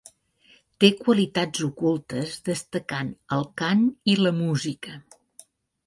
[0.83, 4.99] Té qualitats ocultes destacant el cant i la música.